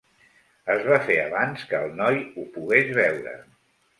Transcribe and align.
Es 0.75 0.79
va 0.91 0.97
fer 1.09 1.17
abans 1.25 1.67
que 1.73 1.83
el 1.89 1.93
noi 2.01 2.19
ho 2.31 2.45
pogués 2.57 2.89
veure. 3.01 3.37